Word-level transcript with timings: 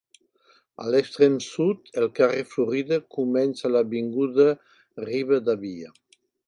A 0.85 0.87
l'extrem 0.95 1.35
sud, 1.49 1.91
el 2.03 2.09
carrer 2.21 2.47
Florida 2.55 3.01
comença 3.19 3.69
a 3.69 3.73
l'avinguda 3.77 4.51
Rivadavia. 5.09 5.99